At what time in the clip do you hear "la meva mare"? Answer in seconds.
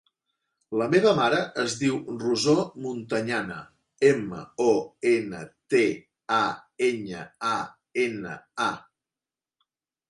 0.81-1.41